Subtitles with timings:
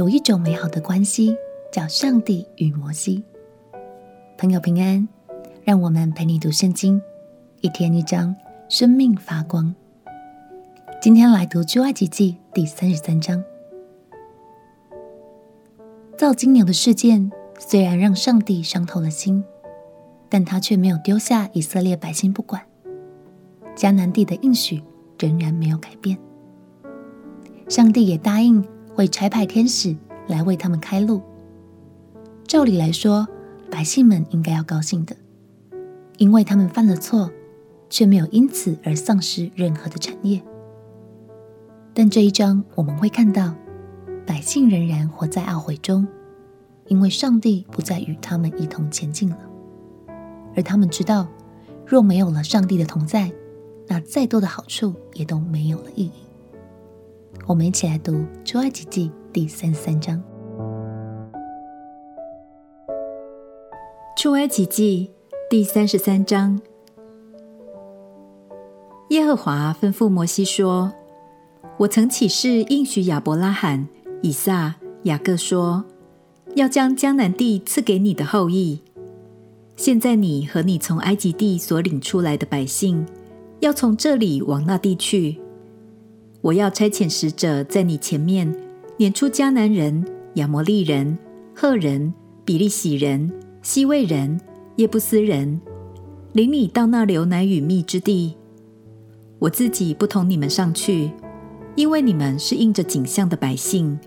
[0.00, 1.36] 有一种美好的关系，
[1.70, 3.22] 叫上帝与摩西。
[4.38, 5.06] 朋友平安，
[5.62, 7.02] 让我们陪你读圣经，
[7.60, 8.34] 一天一章，
[8.70, 9.74] 生命发光。
[11.02, 13.44] 今天来读出埃及记第三十三章。
[16.16, 19.44] 造金牛的事件虽然让上帝伤透了心，
[20.30, 22.62] 但他却没有丢下以色列百姓不管。
[23.76, 24.82] 迦南地的应许
[25.18, 26.18] 仍然没有改变。
[27.68, 29.96] 上帝也答应会差派天使
[30.28, 31.20] 来为他们开路。
[32.46, 33.26] 照理来说，
[33.70, 35.16] 百姓们应该要高兴的，
[36.18, 37.30] 因为他们犯了错，
[37.88, 40.42] 却没有因此而丧失任何的产业。
[41.94, 43.54] 但这一章我们会看到，
[44.26, 46.06] 百姓仍然活在懊悔中，
[46.86, 49.38] 因为上帝不再与他们一同前进了。
[50.56, 51.28] 而他们知道，
[51.86, 53.30] 若没有了上帝的同在，
[53.86, 56.12] 那再多的好处也都没有了意义。
[57.50, 58.12] 我们一起来读
[58.44, 60.16] 《出埃及记》第三十三章。
[64.16, 65.10] 《出埃及记》
[65.50, 66.60] 第三十三章，
[69.08, 70.92] 耶和华吩咐摩西说
[71.76, 73.88] ：“我曾起誓应许亚伯拉罕、
[74.22, 75.84] 以撒、雅各说，
[76.54, 78.80] 要将迦南地赐给你的后裔。
[79.74, 83.04] 现在你和你从埃及地所领出来的百姓，
[83.58, 85.40] 要从这里往那地去。”
[86.42, 88.54] 我要差遣使者在你前面，
[88.96, 90.02] 撵出迦南人、
[90.34, 91.18] 亚摩利人、
[91.54, 92.12] 赫人、
[92.44, 94.40] 比利洗人、西未人、
[94.76, 95.60] 耶布斯人，
[96.32, 98.34] 领你到那流奶与蜜之地。
[99.38, 101.10] 我自己不同你们上去，
[101.74, 103.98] 因为你们是应着景象的百姓，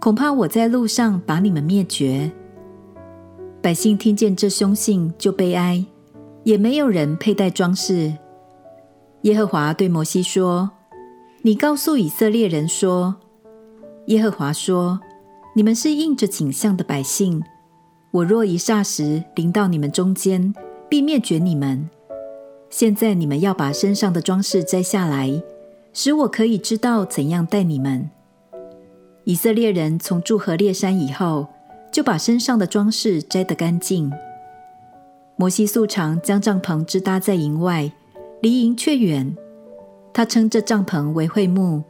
[0.00, 2.32] 恐怕我在路上把你们灭绝。
[3.62, 5.84] 百姓听见这凶信，就悲哀，
[6.42, 8.12] 也没有人佩戴装饰。
[9.22, 10.70] 耶和华对摩西说。
[11.42, 13.16] 你告诉以色列人说
[14.08, 15.00] ：“耶和华说，
[15.54, 17.42] 你们是印着景象的百姓。
[18.10, 20.52] 我若一霎时临到你们中间，
[20.90, 21.88] 必灭绝你们。
[22.68, 25.42] 现在你们要把身上的装饰摘下来，
[25.94, 28.10] 使我可以知道怎样待你们。”
[29.24, 31.46] 以色列人从住何烈山以后，
[31.90, 34.12] 就把身上的装饰摘得干净。
[35.36, 37.90] 摩西素常将帐篷支搭在营外，
[38.42, 39.34] 离营却远。
[40.12, 41.82] 他称这帐篷为会幕，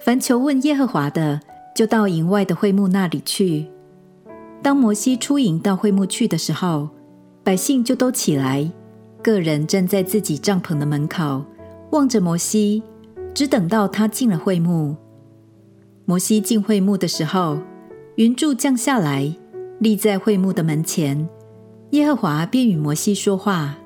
[0.00, 1.40] 凡求问耶和华的，
[1.74, 3.66] 就到营外的会幕那里去。
[4.62, 6.88] 当摩西出营到会幕去的时候，
[7.42, 8.70] 百姓就都起来，
[9.22, 11.44] 个人站在自己帐篷的门口，
[11.90, 12.82] 望着摩西，
[13.34, 14.94] 只等到他进了会幕。
[16.04, 17.58] 摩西进会幕的时候，
[18.16, 19.34] 云柱降下来，
[19.78, 21.28] 立在会幕的门前，
[21.90, 23.76] 耶和华便与摩西说话。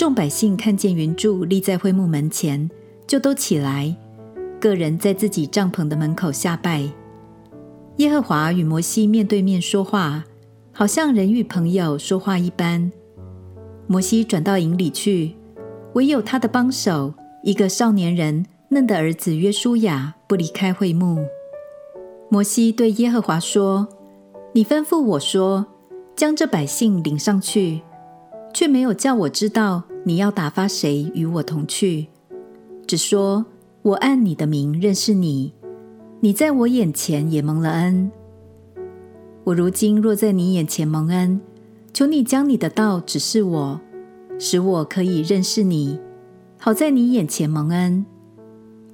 [0.00, 2.70] 众百姓看见云柱立在会幕门前，
[3.06, 3.94] 就都起来，
[4.58, 6.88] 各人在自己帐篷的门口下拜。
[7.96, 10.24] 耶和华与摩西面对面说话，
[10.72, 12.90] 好像人与朋友说话一般。
[13.86, 15.36] 摩西转到营里去，
[15.92, 17.12] 唯有他的帮手
[17.44, 21.26] 一个少年人嫩的儿子约书亚不离开会幕。
[22.30, 23.86] 摩西对耶和华说
[24.54, 25.66] ：“你吩咐我说，
[26.16, 27.82] 将这百姓领上去，
[28.54, 32.06] 却没有叫我知道。”你要打发谁与我同去？
[32.86, 33.44] 只说
[33.82, 35.52] 我按你的名认识你，
[36.20, 38.10] 你在我眼前也蒙了恩。
[39.44, 41.40] 我如今若在你眼前蒙恩，
[41.92, 43.80] 求你将你的道指示我，
[44.38, 46.00] 使我可以认识你，
[46.58, 48.04] 好在你眼前蒙恩。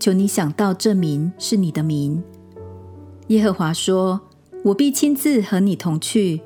[0.00, 2.22] 求你想到这名是你的名。
[3.28, 4.20] 耶和华说：
[4.64, 6.40] 我必亲自和你同去，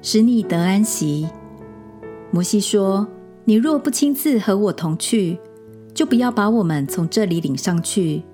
[0.00, 1.28] 使你得安息。
[2.30, 3.06] 摩西说。
[3.48, 5.38] 你若不亲自和我同去，
[5.94, 8.24] 就不要把我们从这里领上去。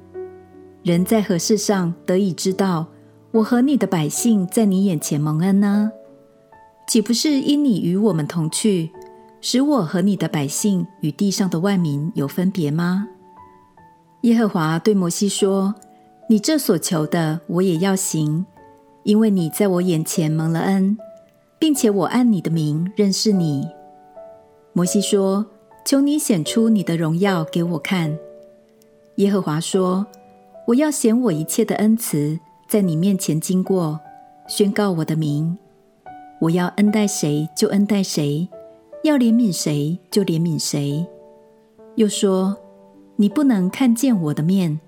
[0.83, 2.87] 人在何事上得以知道
[3.31, 5.93] 我和你的百姓在你眼前蒙恩呢？
[6.89, 8.91] 岂不是因你与我们同去，
[9.43, 13.07] 使我和你的百姓与地上的万民有分别吗？
[14.23, 15.75] 耶和华对摩西说
[16.31, 18.47] ：“你这所求的，我也要行，
[19.03, 20.97] 因为你在我眼前蒙了恩，
[21.59, 23.69] 并且我按你的名认识你。”
[24.75, 25.45] 摩西说
[25.85, 28.19] ：“求你显出你的荣耀给我看。”
[29.17, 30.07] 耶和华说
[30.69, 34.01] ：“我要显我一切的恩慈在你面前经过，
[34.49, 35.59] 宣告我的名。
[36.41, 38.49] 我要恩待谁就恩待谁，
[39.05, 41.07] 要怜悯谁就怜悯谁。”
[41.97, 42.57] 又说
[43.17, 44.81] ：“你不能看见我的面，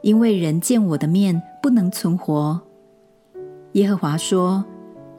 [0.00, 2.60] 因为人见我的面不能存活。”
[3.74, 4.64] 耶和华说：“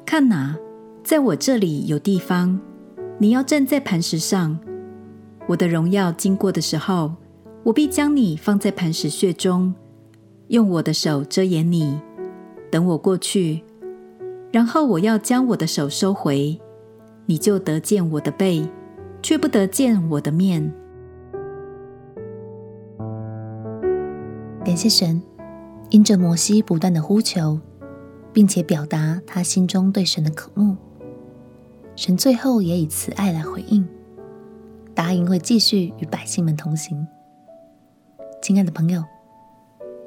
[0.05, 0.57] 看哪，
[1.05, 2.59] 在我这里有地方。”
[3.23, 4.59] 你要站在磐石上，
[5.47, 7.13] 我的荣耀经过的时候，
[7.63, 9.73] 我必将你放在磐石穴中，
[10.49, 11.97] 用我的手遮掩你，
[12.69, 13.63] 等我过去，
[14.51, 16.59] 然后我要将我的手收回，
[17.25, 18.69] 你就得见我的背，
[19.21, 20.69] 却不得见我的面。
[24.65, 25.23] 感谢神，
[25.91, 27.57] 因着摩西不断的呼求，
[28.33, 30.75] 并且表达他心中对神的渴慕，
[31.95, 33.87] 神最后也以慈爱来回应，
[34.95, 37.05] 答应会继续与百姓们同行。
[38.41, 39.03] 亲爱的朋友，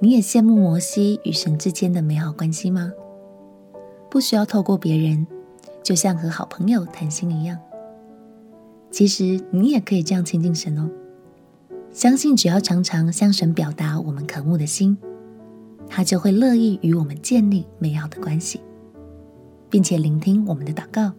[0.00, 2.92] 你也羡慕摩西与神之间的美好关系吗？
[4.10, 5.26] 不需要透过别人，
[5.80, 7.56] 就像和好朋友谈心一样。
[8.90, 10.90] 其实你也可以这样亲近神哦。
[11.92, 14.98] 相信只要常常向神表达我们渴慕的心，
[15.88, 18.60] 他就会乐意与我们建立美好的关系，
[19.70, 21.12] 并且聆听我们的祷告，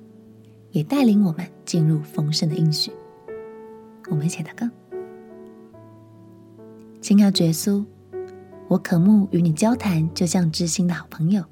[0.72, 2.92] 也带领我们进入丰盛的应许。
[4.10, 4.68] 我们一起祷告。
[7.02, 7.86] 亲爱的耶稣，
[8.68, 11.44] 我渴慕与你交谈，就像知心的好朋友。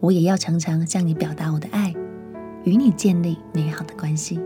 [0.00, 1.94] 我也要常常向你表达我的爱，
[2.64, 4.38] 与你建立美好的关系。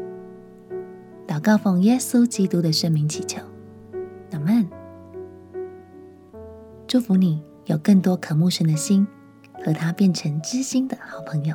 [1.27, 3.43] 祷告奉耶稣基督的圣名祈求，
[4.33, 4.67] 阿门。
[6.87, 9.07] 祝福你有更多渴慕神的心，
[9.63, 11.55] 和他变成知心的好朋友。